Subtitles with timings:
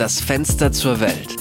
[0.00, 1.36] Das Fenster zur Welt.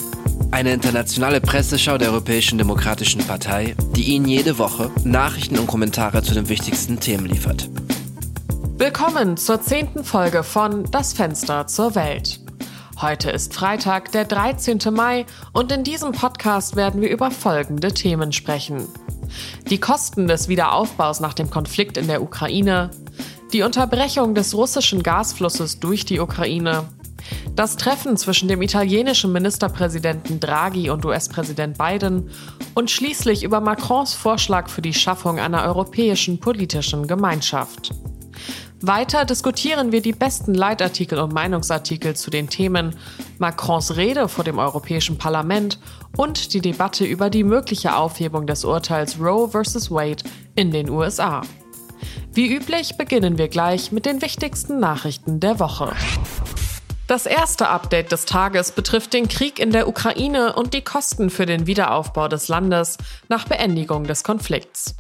[0.52, 6.34] Eine internationale Presseschau der Europäischen Demokratischen Partei, die Ihnen jede Woche Nachrichten und Kommentare zu
[6.34, 7.70] den wichtigsten Themen liefert.
[8.76, 12.42] Willkommen zur zehnten Folge von Das Fenster zur Welt.
[13.00, 14.80] Heute ist Freitag, der 13.
[14.94, 18.90] Mai und in diesem Podcast werden wir über folgende Themen sprechen.
[19.70, 22.92] Die Kosten des Wiederaufbaus nach dem Konflikt in der Ukraine,
[23.54, 26.84] die Unterbrechung des russischen Gasflusses durch die Ukraine,
[27.56, 32.30] das Treffen zwischen dem italienischen Ministerpräsidenten Draghi und US-Präsident Biden
[32.76, 37.92] und schließlich über Macrons Vorschlag für die Schaffung einer europäischen politischen Gemeinschaft.
[38.82, 42.96] Weiter diskutieren wir die besten Leitartikel und Meinungsartikel zu den Themen
[43.38, 45.80] Macrons Rede vor dem Europäischen Parlament
[46.16, 49.92] und die Debatte über die mögliche Aufhebung des Urteils Roe vs.
[49.92, 50.24] Wade
[50.56, 51.42] in den USA.
[52.32, 55.92] Wie üblich beginnen wir gleich mit den wichtigsten Nachrichten der Woche.
[57.10, 61.48] Das erste Update des Tages betrifft den Krieg in der Ukraine und die Kosten für
[61.48, 64.96] den Wiederaufbau des Landes nach Beendigung des Konflikts.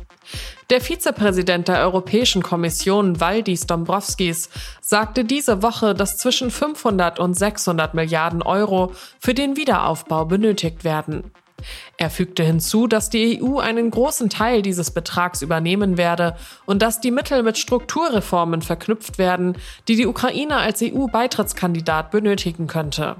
[0.71, 4.49] Der Vizepräsident der Europäischen Kommission, Valdis Dombrovskis,
[4.81, 11.31] sagte diese Woche, dass zwischen 500 und 600 Milliarden Euro für den Wiederaufbau benötigt werden.
[11.97, 16.35] Er fügte hinzu, dass die EU einen großen Teil dieses Betrags übernehmen werde
[16.65, 19.57] und dass die Mittel mit Strukturreformen verknüpft werden,
[19.87, 23.17] die die Ukraine als EU-Beitrittskandidat benötigen könnte.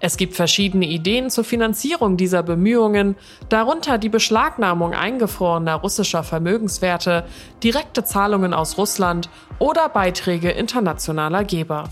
[0.00, 3.16] Es gibt verschiedene Ideen zur Finanzierung dieser Bemühungen,
[3.48, 7.24] darunter die Beschlagnahmung eingefrorener russischer Vermögenswerte,
[7.62, 11.84] direkte Zahlungen aus Russland oder Beiträge internationaler Geber.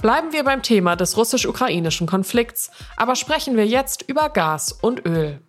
[0.00, 5.40] Bleiben wir beim Thema des russisch-ukrainischen Konflikts, aber sprechen wir jetzt über Gas und Öl.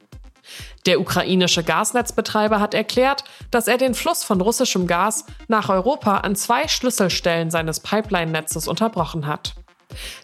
[0.87, 6.35] Der ukrainische Gasnetzbetreiber hat erklärt, dass er den Fluss von russischem Gas nach Europa an
[6.35, 9.53] zwei Schlüsselstellen seines Pipeline-Netzes unterbrochen hat.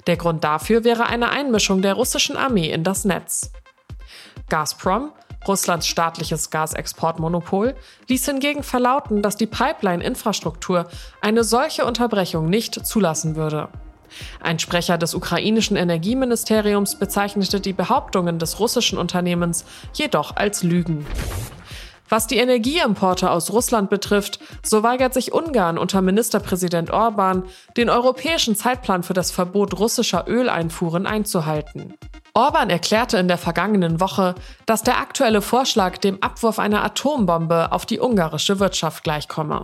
[0.08, 3.52] Der Grund dafür wäre eine Einmischung der russischen Armee in das Netz.
[4.50, 5.12] Gazprom,
[5.48, 7.76] Russlands staatliches Gasexportmonopol,
[8.08, 10.88] ließ hingegen verlauten, dass die Pipeline-Infrastruktur
[11.22, 13.70] eine solche Unterbrechung nicht zulassen würde.
[14.42, 21.06] Ein Sprecher des ukrainischen Energieministeriums bezeichnete die Behauptungen des russischen Unternehmens jedoch als Lügen.
[22.08, 27.44] Was die Energieimporte aus Russland betrifft, so weigert sich Ungarn unter Ministerpräsident Orban,
[27.78, 31.96] den europäischen Zeitplan für das Verbot russischer Öleinfuhren einzuhalten.
[32.34, 37.86] Orban erklärte in der vergangenen Woche, dass der aktuelle Vorschlag dem Abwurf einer Atombombe auf
[37.86, 39.64] die ungarische Wirtschaft gleichkomme.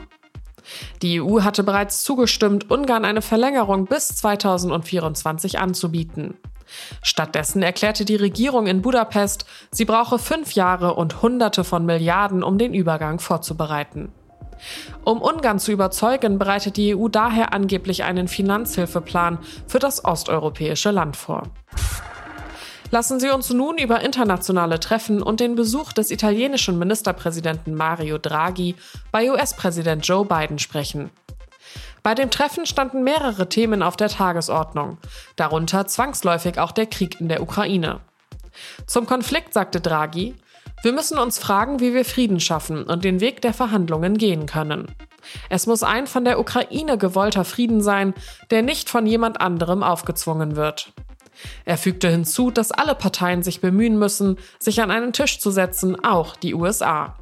[1.02, 6.36] Die EU hatte bereits zugestimmt, Ungarn eine Verlängerung bis 2024 anzubieten.
[7.02, 12.58] Stattdessen erklärte die Regierung in Budapest, sie brauche fünf Jahre und Hunderte von Milliarden, um
[12.58, 14.12] den Übergang vorzubereiten.
[15.04, 21.18] Um Ungarn zu überzeugen, bereitet die EU daher angeblich einen Finanzhilfeplan für das osteuropäische Land
[21.18, 21.44] vor.
[22.94, 28.76] Lassen Sie uns nun über internationale Treffen und den Besuch des italienischen Ministerpräsidenten Mario Draghi
[29.14, 31.10] bei US-Präsident Joe Biden sprechen.
[32.04, 34.98] Bei dem Treffen standen mehrere Themen auf der Tagesordnung,
[35.38, 38.02] darunter zwangsläufig auch der Krieg in der Ukraine.
[38.88, 40.36] Zum Konflikt sagte Draghi,
[40.84, 44.94] wir müssen uns fragen, wie wir Frieden schaffen und den Weg der Verhandlungen gehen können.
[45.50, 48.14] Es muss ein von der Ukraine gewollter Frieden sein,
[48.50, 50.92] der nicht von jemand anderem aufgezwungen wird.
[51.66, 56.04] Er fügte hinzu, dass alle Parteien sich bemühen müssen, sich an einen Tisch zu setzen,
[56.04, 57.16] auch die USA.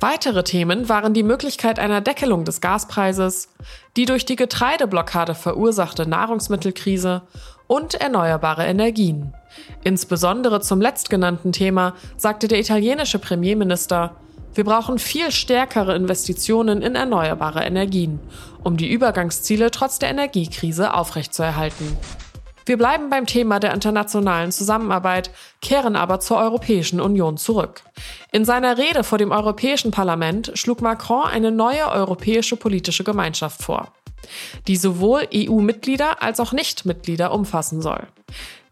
[0.00, 3.48] Weitere Themen waren die Möglichkeit einer Deckelung des Gaspreises,
[3.96, 7.22] die durch die Getreideblockade verursachte Nahrungsmittelkrise
[7.68, 9.32] und erneuerbare Energien.
[9.84, 14.16] Insbesondere zum letztgenannten Thema sagte der italienische Premierminister,
[14.54, 18.18] wir brauchen viel stärkere Investitionen in erneuerbare Energien,
[18.62, 21.96] um die Übergangsziele trotz der Energiekrise aufrechtzuerhalten.
[22.64, 25.30] Wir bleiben beim Thema der internationalen Zusammenarbeit,
[25.60, 27.82] kehren aber zur Europäischen Union zurück.
[28.30, 33.92] In seiner Rede vor dem Europäischen Parlament schlug Macron eine neue europäische politische Gemeinschaft vor,
[34.68, 38.06] die sowohl EU-Mitglieder als auch Nichtmitglieder umfassen soll.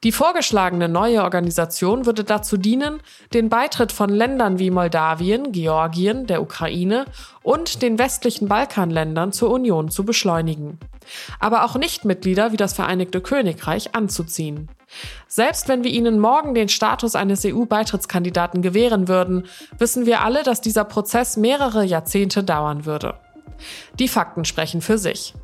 [0.02, 3.00] Die vorgeschlagene neue Organisation würde dazu dienen,
[3.34, 7.04] den Beitritt von Ländern wie Moldawien, Georgien, der Ukraine
[7.42, 10.78] und den westlichen Balkanländern zur Union zu beschleunigen.
[11.38, 14.70] Aber auch Nichtmitglieder wie das Vereinigte Königreich anzuziehen.
[15.28, 20.62] Selbst wenn wir ihnen morgen den Status eines EU-Beitrittskandidaten gewähren würden, wissen wir alle, dass
[20.62, 23.16] dieser Prozess mehrere Jahrzehnte dauern würde.
[23.98, 25.34] Die Fakten sprechen für sich.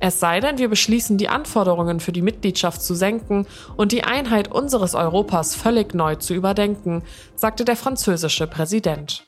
[0.00, 3.46] Es sei denn, wir beschließen, die Anforderungen für die Mitgliedschaft zu senken
[3.76, 7.02] und die Einheit unseres Europas völlig neu zu überdenken,
[7.34, 9.26] sagte der französische Präsident.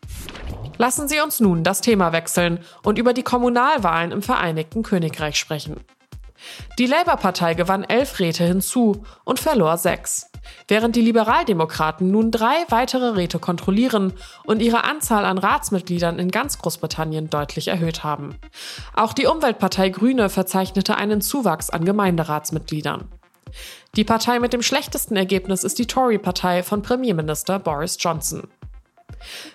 [0.79, 5.77] Lassen Sie uns nun das Thema wechseln und über die Kommunalwahlen im Vereinigten Königreich sprechen.
[6.79, 10.27] Die Labour-Partei gewann elf Räte hinzu und verlor sechs,
[10.69, 14.13] während die Liberaldemokraten nun drei weitere Räte kontrollieren
[14.45, 18.37] und ihre Anzahl an Ratsmitgliedern in ganz Großbritannien deutlich erhöht haben.
[18.95, 23.09] Auch die Umweltpartei Grüne verzeichnete einen Zuwachs an Gemeinderatsmitgliedern.
[23.97, 28.49] Die Partei mit dem schlechtesten Ergebnis ist die Tory-Partei von Premierminister Boris Johnson.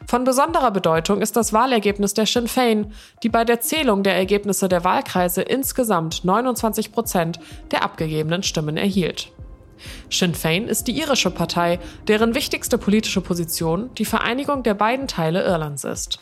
[0.08, 2.94] Von besonderer Bedeutung ist das Wahlergebnis der Sinn Fein,
[3.24, 7.40] die bei der Zählung der Ergebnisse der Wahlkreise insgesamt 29 Prozent
[7.72, 9.32] der abgegebenen Stimmen erhielt.
[10.10, 15.44] Sinn Fein ist die irische Partei, deren wichtigste politische Position die Vereinigung der beiden Teile
[15.44, 16.20] Irlands ist.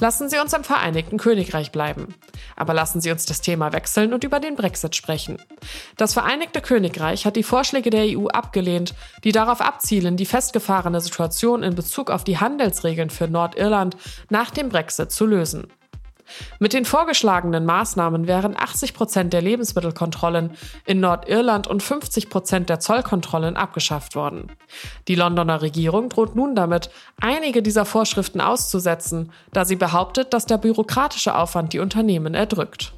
[0.00, 2.14] Lassen Sie uns im Vereinigten Königreich bleiben.
[2.56, 5.36] Aber lassen Sie uns das Thema wechseln und über den Brexit sprechen.
[5.98, 8.94] Das Vereinigte Königreich hat die Vorschläge der EU abgelehnt,
[9.24, 13.94] die darauf abzielen, die festgefahrene Situation in Bezug auf die Handelsregeln für Nordirland
[14.30, 15.66] nach dem Brexit zu lösen.
[16.58, 20.52] Mit den vorgeschlagenen Maßnahmen wären 80 Prozent der Lebensmittelkontrollen
[20.86, 24.52] in Nordirland und 50 Prozent der Zollkontrollen abgeschafft worden.
[25.08, 26.90] Die Londoner Regierung droht nun damit,
[27.20, 32.92] einige dieser Vorschriften auszusetzen, da sie behauptet, dass der bürokratische Aufwand die Unternehmen erdrückt.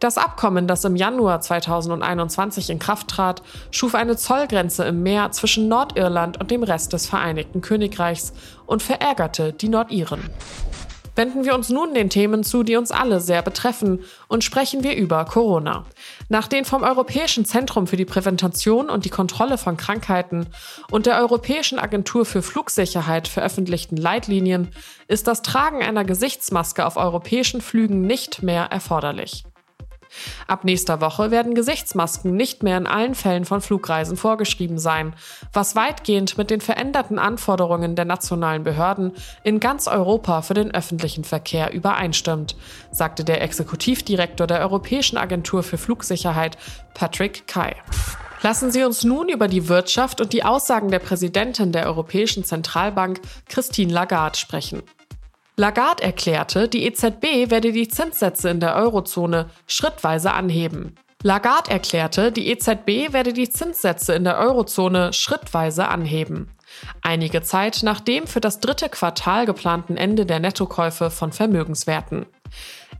[0.00, 5.68] Das Abkommen, das im Januar 2021 in Kraft trat, schuf eine Zollgrenze im Meer zwischen
[5.68, 8.32] Nordirland und dem Rest des Vereinigten Königreichs
[8.66, 10.28] und verärgerte die Nordiren.
[11.14, 14.96] Wenden wir uns nun den Themen zu, die uns alle sehr betreffen, und sprechen wir
[14.96, 15.84] über Corona.
[16.28, 20.46] Nach den vom Europäischen Zentrum für die Prävention und die Kontrolle von Krankheiten
[20.90, 24.68] und der Europäischen Agentur für Flugsicherheit veröffentlichten Leitlinien
[25.06, 29.44] ist das Tragen einer Gesichtsmaske auf europäischen Flügen nicht mehr erforderlich.
[30.46, 35.14] Ab nächster Woche werden Gesichtsmasken nicht mehr in allen Fällen von Flugreisen vorgeschrieben sein,
[35.52, 39.12] was weitgehend mit den veränderten Anforderungen der nationalen Behörden
[39.42, 42.56] in ganz Europa für den öffentlichen Verkehr übereinstimmt,
[42.90, 46.56] sagte der Exekutivdirektor der Europäischen Agentur für Flugsicherheit
[46.94, 47.76] Patrick Kai.
[48.42, 53.20] Lassen Sie uns nun über die Wirtschaft und die Aussagen der Präsidentin der Europäischen Zentralbank,
[53.48, 54.82] Christine Lagarde, sprechen.
[55.56, 60.96] Lagarde erklärte, die EZB werde die Zinssätze in der Eurozone schrittweise anheben.
[61.22, 66.48] Lagarde erklärte, die EZB werde die Zinssätze in der Eurozone schrittweise anheben.
[67.02, 72.26] Einige Zeit nach dem für das dritte Quartal geplanten Ende der Nettokäufe von Vermögenswerten.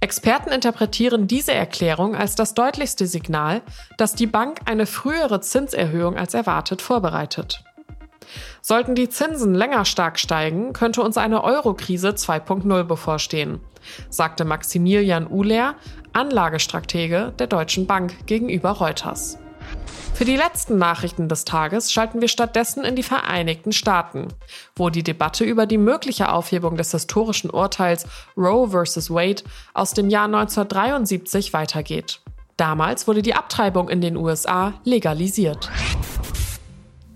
[0.00, 3.62] Experten interpretieren diese Erklärung als das deutlichste Signal,
[3.96, 7.64] dass die Bank eine frühere Zinserhöhung als erwartet vorbereitet.
[8.60, 13.60] Sollten die Zinsen länger stark steigen, könnte uns eine Euro-Krise 2.0 bevorstehen,
[14.10, 15.74] sagte Maximilian Uhler,
[16.12, 19.38] Anlagestratege der Deutschen Bank gegenüber Reuters.
[20.14, 24.28] Für die letzten Nachrichten des Tages schalten wir stattdessen in die Vereinigten Staaten,
[24.76, 29.10] wo die Debatte über die mögliche Aufhebung des historischen Urteils Roe vs.
[29.10, 29.42] Wade
[29.74, 32.20] aus dem Jahr 1973 weitergeht.
[32.56, 35.70] Damals wurde die Abtreibung in den USA legalisiert.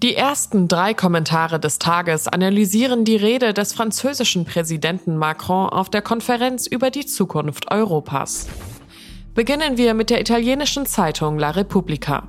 [0.02, 6.02] Die ersten drei Kommentare des Tages analysieren die Rede des französischen Präsidenten Macron auf der
[6.02, 8.46] Konferenz über die Zukunft Europas.
[9.34, 12.28] Beginnen wir mit der italienischen Zeitung La Repubblica.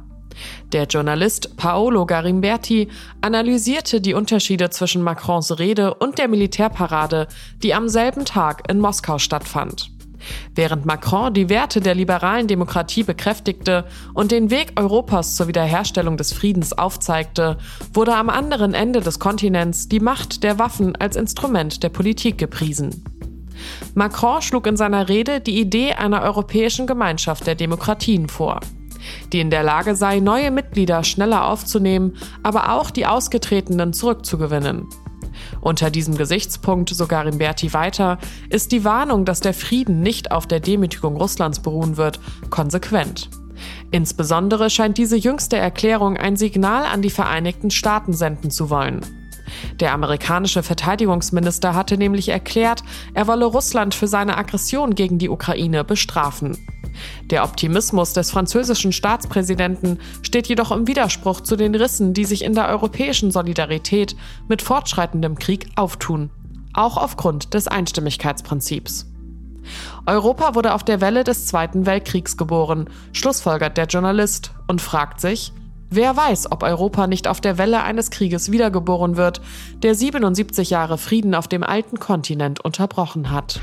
[0.71, 2.87] Der Journalist Paolo Garimberti
[3.19, 7.27] analysierte die Unterschiede zwischen Macrons Rede und der Militärparade,
[7.63, 9.96] die am selben Tag in Moskau stattfand.
[10.55, 16.33] Während Macron die Werte der liberalen Demokratie bekräftigte und den Weg Europas zur Wiederherstellung des
[16.33, 17.57] Friedens aufzeigte,
[17.93, 23.03] wurde am anderen Ende des Kontinents die Macht der Waffen als Instrument der Politik gepriesen.
[23.95, 28.59] Macron schlug in seiner Rede die Idee einer europäischen Gemeinschaft der Demokratien vor
[29.33, 34.87] die in der Lage sei, neue Mitglieder schneller aufzunehmen, aber auch die Ausgetretenen zurückzugewinnen.
[35.67, 38.19] Unter diesem Gesichtspunkt, so Garimberti weiter,
[38.49, 43.29] ist die Warnung, dass der Frieden nicht auf der Demütigung Russlands beruhen wird, konsequent.
[43.91, 49.01] Insbesondere scheint diese jüngste Erklärung ein Signal an die Vereinigten Staaten senden zu wollen.
[49.81, 52.81] Der amerikanische Verteidigungsminister hatte nämlich erklärt,
[53.13, 56.57] er wolle Russland für seine Aggression gegen die Ukraine bestrafen.
[57.29, 62.53] Der Optimismus des französischen Staatspräsidenten steht jedoch im Widerspruch zu den Rissen, die sich in
[62.53, 64.15] der europäischen Solidarität
[64.47, 66.29] mit fortschreitendem Krieg auftun,
[66.73, 69.07] auch aufgrund des Einstimmigkeitsprinzips.
[70.05, 75.51] Europa wurde auf der Welle des Zweiten Weltkriegs geboren, schlussfolgert der Journalist und fragt sich,
[75.89, 79.41] wer weiß, ob Europa nicht auf der Welle eines Krieges wiedergeboren wird,
[79.83, 83.59] der 77 Jahre Frieden auf dem alten Kontinent unterbrochen hat.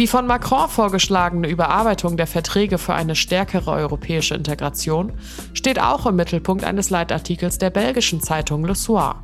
[0.00, 5.12] Die von Macron vorgeschlagene Überarbeitung der Verträge für eine stärkere europäische Integration
[5.52, 9.22] steht auch im Mittelpunkt eines Leitartikels der belgischen Zeitung Le Soir,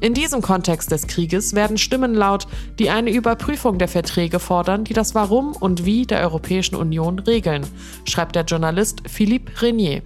[0.00, 2.46] In diesem Kontext des Krieges werden Stimmen laut,
[2.78, 7.66] die eine Überprüfung der Verträge fordern, die das Warum und Wie der Europäischen Union regeln,
[8.08, 10.00] schreibt der Journalist Philippe Renier.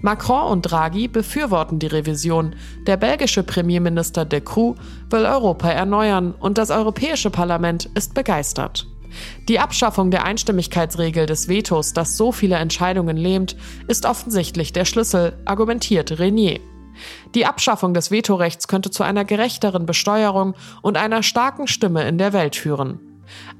[0.00, 2.56] Macron und Draghi befürworten die Revision.
[2.86, 4.74] Der belgische Premierminister De Croo
[5.10, 8.89] will Europa erneuern und das Europäische Parlament ist begeistert.
[9.48, 13.56] Die Abschaffung der Einstimmigkeitsregel des Vetos, das so viele Entscheidungen lähmt,
[13.88, 16.60] ist offensichtlich der Schlüssel, argumentiert Renier.
[17.34, 22.32] Die Abschaffung des Vetorechts könnte zu einer gerechteren Besteuerung und einer starken Stimme in der
[22.32, 23.00] Welt führen.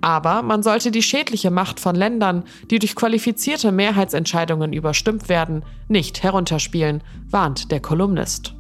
[0.01, 6.23] Aber man sollte die schädliche Macht von Ländern, die durch qualifizierte Mehrheitsentscheidungen überstimmt werden, nicht
[6.23, 8.55] herunterspielen, warnt der Kolumnist.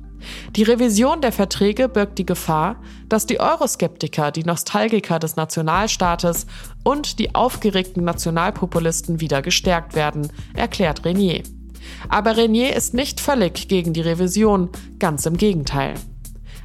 [0.56, 2.76] Die Revision der Verträge birgt die Gefahr,
[3.08, 6.46] dass die Euroskeptiker, die Nostalgiker des Nationalstaates
[6.84, 11.42] und die aufgeregten Nationalpopulisten wieder gestärkt werden, erklärt Renier.
[12.08, 15.94] Aber Renier ist nicht völlig gegen die Revision, ganz im Gegenteil.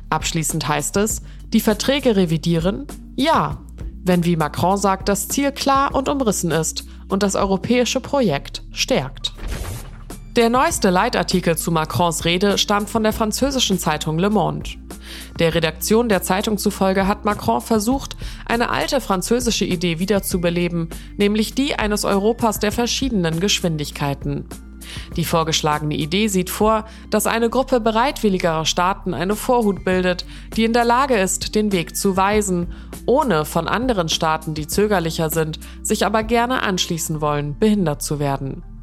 [0.09, 1.21] Abschließend heißt es,
[1.53, 2.85] die Verträge revidieren?
[3.15, 3.59] Ja,
[4.03, 9.34] wenn wie Macron sagt, das Ziel klar und umrissen ist und das europäische Projekt stärkt.
[10.35, 14.71] Der neueste Leitartikel zu Macrons Rede stammt von der französischen Zeitung Le Monde.
[15.39, 21.75] Der Redaktion der Zeitung zufolge hat Macron versucht, eine alte französische Idee wiederzubeleben, nämlich die
[21.75, 24.43] eines Europas der verschiedenen Geschwindigkeiten.
[25.15, 30.25] Die vorgeschlagene Idee sieht vor, dass eine Gruppe bereitwilligerer Staaten eine Vorhut bildet,
[30.57, 32.73] die in der Lage ist, den Weg zu weisen,
[33.05, 38.74] ohne von anderen Staaten, die zögerlicher sind, sich aber gerne anschließen wollen, behindert zu werden.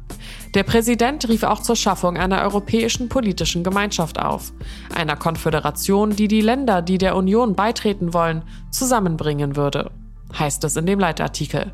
[0.53, 4.53] Der Präsident rief auch zur Schaffung einer europäischen politischen Gemeinschaft auf,
[4.93, 9.89] einer Konföderation, die die Länder, die der Union beitreten wollen, zusammenbringen würde,
[10.37, 11.73] heißt es in dem Leitartikel.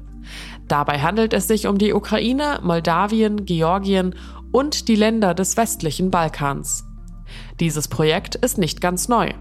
[0.69, 4.15] Dabei handelt es sich um die Ukraine, Moldawien, Georgien
[4.51, 6.85] und die Länder des westlichen Balkans.
[7.59, 9.33] Dieses Projekt ist nicht ganz neu.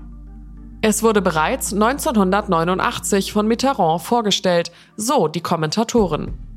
[0.80, 6.47] Es wurde bereits 1989 von Mitterrand vorgestellt, so die Kommentatoren.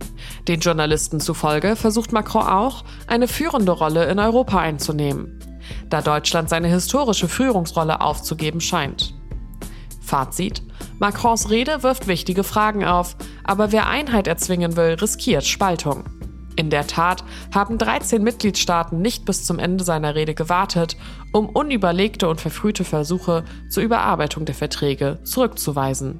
[0.47, 5.39] Den Journalisten zufolge versucht Macron auch, eine führende Rolle in Europa einzunehmen,
[5.89, 9.13] da Deutschland seine historische Führungsrolle aufzugeben scheint.
[10.01, 10.63] Fazit.
[10.99, 16.03] Macrons Rede wirft wichtige Fragen auf, aber wer Einheit erzwingen will, riskiert Spaltung.
[16.55, 20.97] In der Tat haben 13 Mitgliedstaaten nicht bis zum Ende seiner Rede gewartet,
[21.31, 26.19] um unüberlegte und verfrühte Versuche zur Überarbeitung der Verträge zurückzuweisen.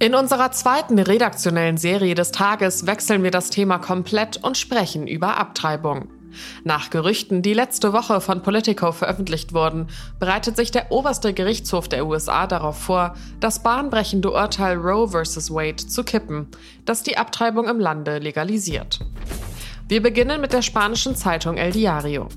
[0.00, 5.38] In unserer zweiten redaktionellen Serie des Tages wechseln wir das Thema komplett und sprechen über
[5.38, 6.08] Abtreibung.
[6.62, 9.88] Nach Gerüchten, die letzte Woche von Politico veröffentlicht wurden,
[10.20, 15.50] bereitet sich der oberste Gerichtshof der USA darauf vor, das bahnbrechende Urteil Roe vs.
[15.50, 16.46] Wade zu kippen,
[16.84, 19.00] das die Abtreibung im Lande legalisiert.
[19.88, 22.28] Wir beginnen mit der spanischen Zeitung El Diario.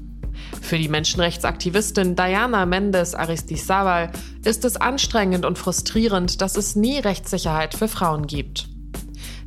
[0.61, 4.11] Für die Menschenrechtsaktivistin Diana Mendes Aristizábal
[4.45, 8.69] ist es anstrengend und frustrierend, dass es nie Rechtssicherheit für Frauen gibt.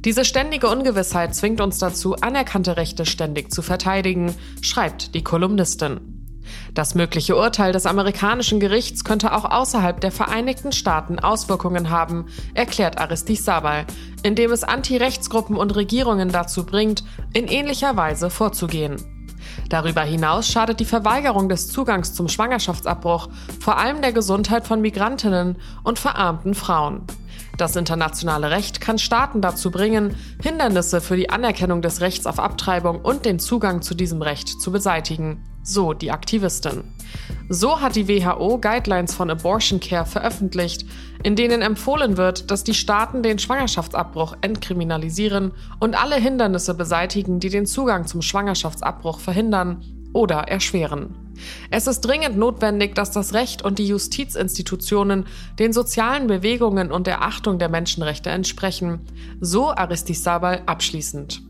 [0.04, 6.00] Diese ständige Ungewissheit zwingt uns dazu, anerkannte Rechte ständig zu verteidigen, schreibt die Kolumnistin.
[6.75, 12.99] Das mögliche Urteil des amerikanischen Gerichts könnte auch außerhalb der Vereinigten Staaten Auswirkungen haben, erklärt
[12.99, 13.87] Aristizábal,
[14.23, 17.02] indem es Anti-Rechtsgruppen und Regierungen dazu bringt,
[17.33, 19.13] in ähnlicher Weise vorzugehen.
[19.68, 23.28] Darüber hinaus schadet die Verweigerung des Zugangs zum Schwangerschaftsabbruch
[23.61, 27.02] vor allem der Gesundheit von Migrantinnen und verarmten Frauen.
[27.56, 33.00] Das internationale Recht kann Staaten dazu bringen, Hindernisse für die Anerkennung des Rechts auf Abtreibung
[33.00, 36.84] und den Zugang zu diesem Recht zu beseitigen, so die Aktivistin.
[37.50, 40.86] So hat die WHO Guidelines von Abortion Care veröffentlicht,
[41.22, 47.50] in denen empfohlen wird, dass die Staaten den Schwangerschaftsabbruch entkriminalisieren und alle Hindernisse beseitigen, die
[47.50, 49.82] den Zugang zum Schwangerschaftsabbruch verhindern
[50.14, 51.14] oder erschweren.
[51.70, 55.26] Es ist dringend notwendig, dass das Recht und die Justizinstitutionen
[55.58, 59.00] den sozialen Bewegungen und der Achtung der Menschenrechte entsprechen,
[59.40, 61.42] so Aristizábal abschließend.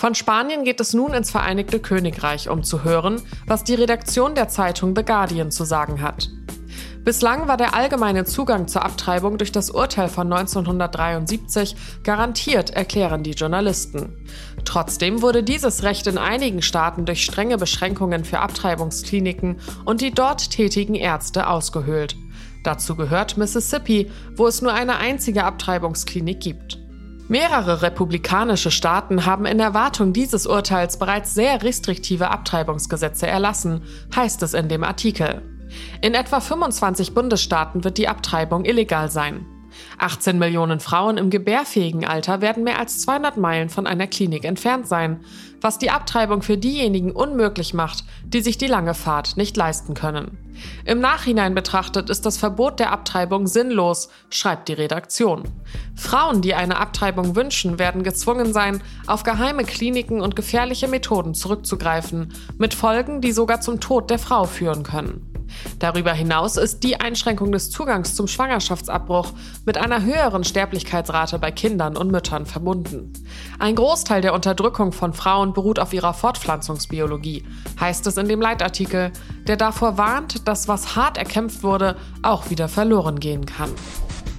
[0.00, 4.48] Von Spanien geht es nun ins Vereinigte Königreich, um zu hören, was die Redaktion der
[4.48, 6.30] Zeitung The Guardian zu sagen hat.
[7.04, 13.32] Bislang war der allgemeine Zugang zur Abtreibung durch das Urteil von 1973 garantiert, erklären die
[13.32, 14.16] Journalisten.
[14.64, 20.50] Trotzdem wurde dieses Recht in einigen Staaten durch strenge Beschränkungen für Abtreibungskliniken und die dort
[20.50, 22.16] tätigen Ärzte ausgehöhlt.
[22.64, 26.79] Dazu gehört Mississippi, wo es nur eine einzige Abtreibungsklinik gibt.
[27.30, 33.84] Mehrere republikanische Staaten haben in Erwartung dieses Urteils bereits sehr restriktive Abtreibungsgesetze erlassen,
[34.16, 35.40] heißt es in dem Artikel.
[36.02, 39.46] In etwa 25 Bundesstaaten wird die Abtreibung illegal sein.
[39.98, 44.86] 18 Millionen Frauen im gebärfähigen Alter werden mehr als 200 Meilen von einer Klinik entfernt
[44.86, 45.20] sein,
[45.60, 50.38] was die Abtreibung für diejenigen unmöglich macht, die sich die lange Fahrt nicht leisten können.
[50.84, 55.44] Im Nachhinein betrachtet ist das Verbot der Abtreibung sinnlos, schreibt die Redaktion.
[55.94, 62.32] Frauen, die eine Abtreibung wünschen, werden gezwungen sein, auf geheime Kliniken und gefährliche Methoden zurückzugreifen,
[62.58, 65.26] mit Folgen, die sogar zum Tod der Frau führen können.
[65.78, 69.32] Darüber hinaus ist die Einschränkung des Zugangs zum Schwangerschaftsabbruch
[69.64, 73.12] mit einer höheren Sterblichkeitsrate bei Kindern und Müttern verbunden.
[73.58, 77.44] Ein Großteil der Unterdrückung von Frauen beruht auf ihrer Fortpflanzungsbiologie,
[77.80, 79.12] heißt es in dem Leitartikel,
[79.46, 83.70] der davor warnt, dass was hart erkämpft wurde, auch wieder verloren gehen kann.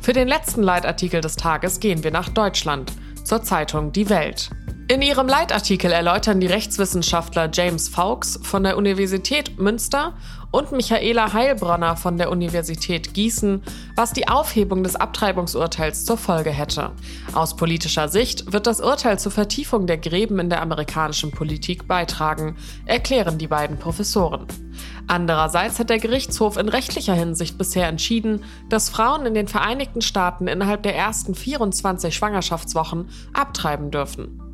[0.02, 2.92] Für den letzten Leitartikel des Tages gehen wir nach Deutschland,
[3.24, 4.50] zur Zeitung Die Welt.
[4.92, 10.16] In ihrem Leitartikel erläutern die Rechtswissenschaftler James Fawkes von der Universität Münster
[10.52, 13.64] und Michaela Heilbronner von der Universität Gießen,
[13.96, 16.92] was die Aufhebung des Abtreibungsurteils zur Folge hätte.
[17.34, 22.58] Aus politischer Sicht wird das Urteil zur Vertiefung der Gräben in der amerikanischen Politik beitragen,
[22.86, 24.46] erklären die beiden Professoren.
[25.08, 30.50] Andererseits hat der Gerichtshof in rechtlicher Hinsicht bisher entschieden, dass Frauen in den Vereinigten Staaten
[30.50, 34.51] innerhalb der ersten 24 Schwangerschaftswochen abtreiben dürfen.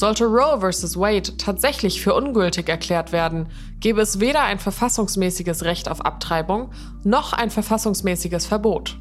[0.00, 0.96] Sollte Roe vs.
[0.96, 6.70] Wade tatsächlich für ungültig erklärt werden, gäbe es weder ein verfassungsmäßiges Recht auf Abtreibung
[7.04, 8.96] noch ein verfassungsmäßiges Verbot.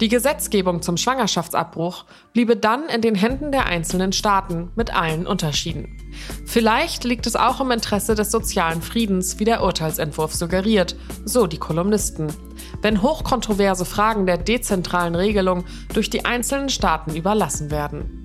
[0.00, 5.96] Die Gesetzgebung zum Schwangerschaftsabbruch bliebe dann in den Händen der einzelnen Staaten mit allen Unterschieden.
[6.46, 11.58] Vielleicht liegt es auch im Interesse des sozialen Friedens, wie der Urteilsentwurf suggeriert, so die
[11.58, 12.26] Kolumnisten,
[12.82, 15.64] wenn hochkontroverse Fragen der dezentralen Regelung
[15.94, 18.19] durch die einzelnen Staaten überlassen werden.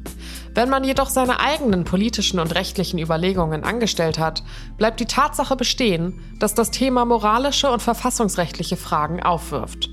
[0.56, 4.42] Wenn man jedoch seine eigenen politischen und rechtlichen Überlegungen angestellt hat,
[4.78, 9.90] bleibt die Tatsache bestehen, dass das Thema moralische und verfassungsrechtliche Fragen aufwirft.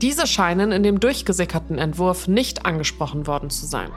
[0.00, 3.90] Diese scheinen in dem durchgesickerten Entwurf nicht angesprochen worden zu sein.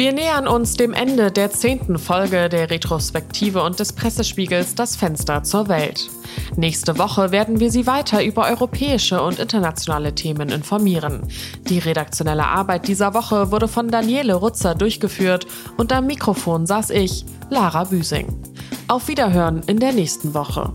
[0.00, 5.42] Wir nähern uns dem Ende der zehnten Folge der Retrospektive und des Pressespiegels Das Fenster
[5.42, 6.08] zur Welt.
[6.56, 11.28] Nächste Woche werden wir Sie weiter über europäische und internationale Themen informieren.
[11.68, 17.26] Die redaktionelle Arbeit dieser Woche wurde von Daniele Rutzer durchgeführt und am Mikrofon saß ich,
[17.50, 18.42] Lara Büsing.
[18.88, 20.72] Auf Wiederhören in der nächsten Woche.